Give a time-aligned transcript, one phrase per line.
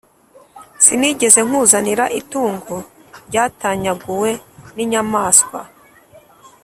[0.83, 2.75] Sinigeze nkuzanira itungo
[3.27, 4.31] ryatanyaguwe
[4.75, 5.59] n inyamaswa